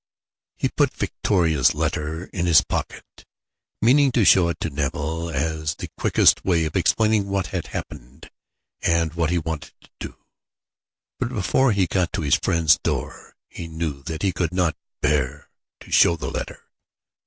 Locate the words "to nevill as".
4.61-5.75